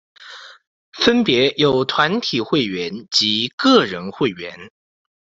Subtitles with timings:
[0.93, 4.71] 分别有团体会员及个人会员。